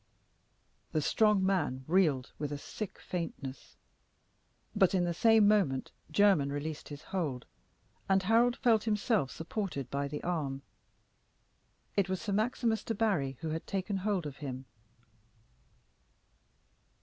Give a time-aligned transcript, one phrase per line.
[0.93, 3.75] The strong man reeled with a sick faintness.
[4.75, 7.45] But in the same moment Jermyn released his hold,
[8.09, 10.63] and Harold felt himself supported by the arm.
[11.95, 14.65] It was Sir Maximus Debarry who had taken hold of him.